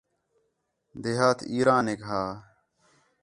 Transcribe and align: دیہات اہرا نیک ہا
دیہات 1.01 1.39
اہرا 1.51 1.77
نیک 1.85 2.01
ہا 2.09 2.21